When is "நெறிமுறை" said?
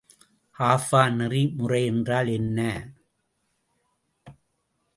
1.09-1.81